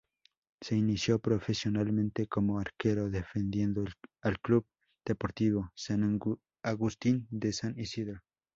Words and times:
Se 0.61 0.75
inició 0.75 1.19
profesionalmente 1.19 2.25
como 2.25 2.57
arquero 2.57 3.11
defendiendo 3.11 3.85
al 4.23 4.39
Club 4.39 4.65
Deportivo 5.05 5.69
San 5.75 6.17
Agustín 6.63 7.27
de 7.29 7.53
San 7.53 7.77
Isidro. 7.77 8.19